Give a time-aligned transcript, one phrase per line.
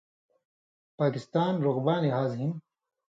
[0.99, 2.51] پاکستان رقباں لحاظ ہِن